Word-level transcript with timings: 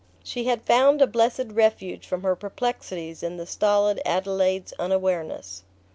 She 0.23 0.45
had 0.45 0.63
found 0.63 0.99
a 0.99 1.05
blessed 1.05 1.49
refuge 1.51 2.07
from 2.07 2.23
her 2.23 2.35
perplexities 2.35 3.21
in 3.21 3.37
the 3.37 3.45
stolid 3.45 4.01
Adelaide's 4.03 4.73
unawareness. 4.79 5.61